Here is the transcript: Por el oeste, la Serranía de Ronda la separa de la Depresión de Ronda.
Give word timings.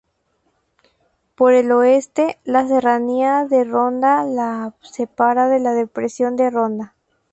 Por 1.35 1.53
el 1.53 1.71
oeste, 1.71 2.39
la 2.43 2.67
Serranía 2.67 3.45
de 3.45 3.63
Ronda 3.65 4.23
la 4.23 4.73
separa 4.81 5.47
de 5.47 5.59
la 5.59 5.73
Depresión 5.73 6.35
de 6.35 6.49
Ronda. 6.49 6.95